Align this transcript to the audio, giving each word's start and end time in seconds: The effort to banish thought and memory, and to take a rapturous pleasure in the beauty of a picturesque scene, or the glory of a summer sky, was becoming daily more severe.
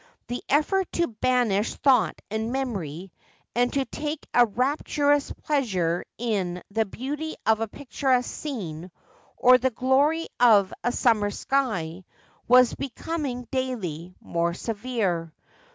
The 0.29 0.43
effort 0.49 0.91
to 0.93 1.05
banish 1.05 1.75
thought 1.75 2.19
and 2.31 2.51
memory, 2.51 3.11
and 3.53 3.71
to 3.73 3.85
take 3.85 4.27
a 4.33 4.47
rapturous 4.47 5.31
pleasure 5.31 6.05
in 6.17 6.63
the 6.71 6.85
beauty 6.85 7.35
of 7.45 7.59
a 7.59 7.67
picturesque 7.67 8.27
scene, 8.33 8.89
or 9.37 9.59
the 9.59 9.69
glory 9.69 10.25
of 10.39 10.73
a 10.83 10.91
summer 10.91 11.29
sky, 11.29 12.03
was 12.47 12.73
becoming 12.73 13.47
daily 13.51 14.15
more 14.19 14.55
severe. 14.55 15.35